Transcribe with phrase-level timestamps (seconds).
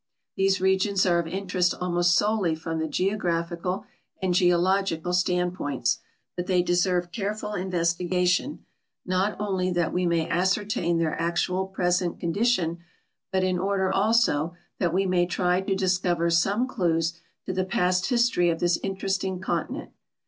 [0.35, 3.85] These regions are of interest almost solely from the geographical
[4.19, 5.99] and geological standpoints;
[6.35, 8.65] but they deserve careful investiga tion,
[9.05, 12.79] not only that we may ascertain their actual present condi tion,
[13.31, 17.13] but in order, also, that we may try to disct)ver some clues
[17.45, 19.91] to the past history of this interesting continent.